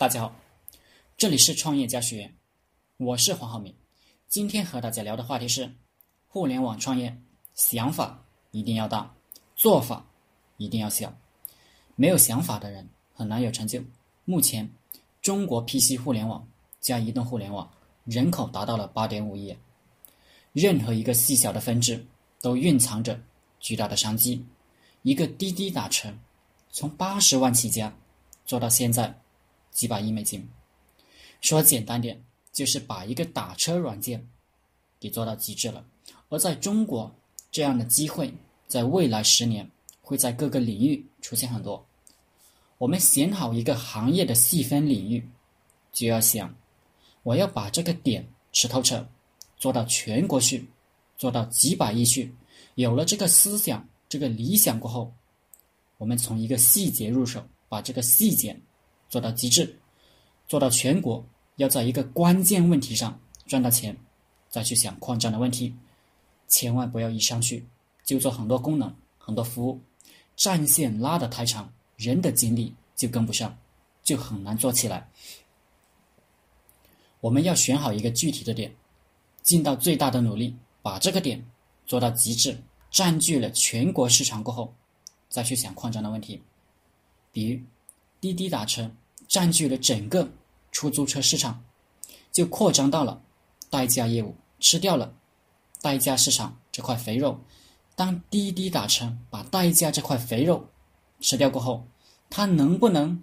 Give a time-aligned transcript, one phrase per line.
[0.00, 0.34] 大家好，
[1.18, 2.34] 这里是创业家学院，
[2.96, 3.74] 我是黄浩明。
[4.28, 5.70] 今天和大家聊的话题是：
[6.26, 7.14] 互联网创业，
[7.54, 9.14] 想法一定要大，
[9.54, 10.06] 做法
[10.56, 11.14] 一定要小。
[11.96, 13.84] 没有想法的人很难有成就。
[14.24, 14.66] 目前，
[15.20, 16.48] 中国 PC 互联网
[16.80, 17.70] 加移动互联网
[18.04, 19.54] 人口达到了八点五亿，
[20.54, 22.02] 任何一个细小的分支
[22.40, 23.20] 都蕴藏着
[23.58, 24.42] 巨大的商机。
[25.02, 26.10] 一个滴滴打车，
[26.70, 27.94] 从八十万起家，
[28.46, 29.14] 做到现在
[29.80, 30.46] 几百亿美金。
[31.40, 34.28] 说简单点，就是把一个打车软件
[35.00, 35.82] 给做到极致了。
[36.28, 37.10] 而在中国，
[37.50, 38.34] 这样的机会
[38.68, 39.70] 在未来十年
[40.02, 41.82] 会在各个领域出现很多。
[42.76, 45.26] 我们选好一个行业的细分领域，
[45.94, 46.54] 就要想，
[47.22, 49.08] 我要把这个点吃透彻，
[49.56, 50.68] 做到全国去，
[51.16, 52.34] 做到几百亿去。
[52.74, 53.88] 有了这个思想。
[54.10, 55.14] 这个理想过后，
[55.96, 58.60] 我们从一个细节入手，把这个细节
[59.10, 59.78] 做到极致，
[60.48, 61.22] 做到全国。
[61.56, 63.94] 要在一个关键问题上赚到钱，
[64.48, 65.74] 再去想扩张的问题。
[66.48, 67.66] 千万不要一上去
[68.02, 69.78] 就做很多功能、很多服务，
[70.36, 73.58] 战线拉得太长，人的精力就跟不上，
[74.02, 75.06] 就很难做起来。
[77.20, 78.74] 我们要选好一个具体的点，
[79.42, 81.44] 尽到最大的努力，把这个点
[81.84, 82.56] 做到极致。
[82.90, 84.74] 占据了全国市场过后，
[85.28, 86.42] 再去想扩张的问题。
[87.30, 87.60] 比如，
[88.20, 88.90] 滴滴打车
[89.30, 90.28] 占据了整个
[90.72, 91.64] 出租车市场，
[92.32, 93.22] 就扩张到了
[93.70, 95.14] 代驾业务，吃掉了
[95.80, 97.40] 代驾市场这块肥肉。
[97.94, 100.68] 当滴滴打车把代驾这块肥肉
[101.20, 101.86] 吃掉过后，
[102.28, 103.22] 它能不能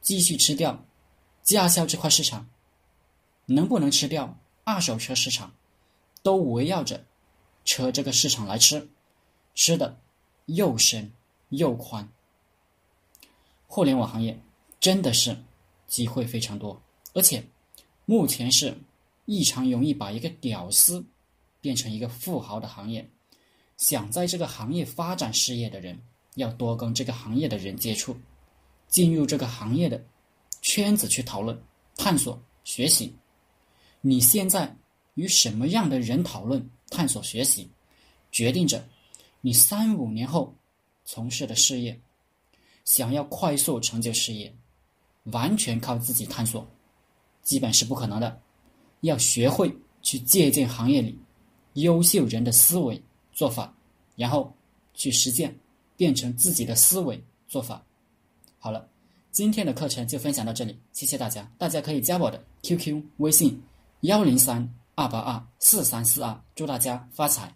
[0.00, 0.82] 继续吃掉
[1.42, 2.48] 驾校这块市场？
[3.44, 5.52] 能不能吃掉二手车市场？
[6.22, 7.04] 都围绕着。
[7.62, 8.88] 车这个市场来吃，
[9.54, 9.98] 吃的
[10.46, 11.12] 又深
[11.48, 12.08] 又宽。
[13.66, 14.40] 互联网行业
[14.80, 15.36] 真的是
[15.86, 16.80] 机会非常多，
[17.14, 17.44] 而且
[18.04, 18.76] 目前是
[19.24, 21.04] 异常容易把一个屌丝
[21.60, 23.08] 变成一个富豪的行业。
[23.76, 25.98] 想在这个行业发展事业的人，
[26.36, 28.16] 要多跟这个行业的人接触，
[28.88, 30.02] 进入这个行业的
[30.62, 31.60] 圈子去讨论、
[31.96, 33.14] 探索、学习。
[34.00, 34.74] 你现在
[35.14, 36.70] 与什么样的人讨论？
[36.88, 37.68] 探索学习，
[38.30, 38.88] 决定着
[39.40, 40.54] 你三五年后
[41.04, 41.98] 从事的事业。
[42.84, 44.54] 想要快速成就事业，
[45.32, 46.66] 完全靠自己探索，
[47.42, 48.40] 基本是不可能的。
[49.00, 51.18] 要学会去借鉴行业里
[51.74, 53.00] 优秀人的思维
[53.32, 53.72] 做法，
[54.16, 54.52] 然后
[54.94, 55.54] 去实践，
[55.96, 57.82] 变成自己的思维做法。
[58.58, 58.88] 好了，
[59.30, 61.50] 今天的课程就分享到这里，谢谢大家。
[61.58, 63.62] 大家可以加我的 QQ 微信：
[64.00, 64.68] 幺零三。
[64.98, 67.54] 二八二四三四二，祝大家发财！